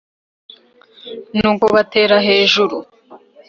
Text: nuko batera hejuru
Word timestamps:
nuko 1.35 1.65
batera 1.75 2.15
hejuru 2.27 2.77